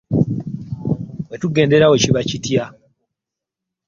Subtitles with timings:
[1.25, 2.65] Bwe tugendera awo kiba kitya?